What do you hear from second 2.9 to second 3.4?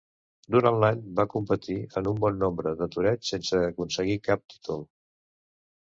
toreig